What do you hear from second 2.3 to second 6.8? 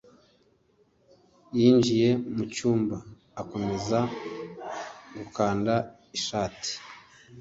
mu cyumba, akomeza gukanda ishati.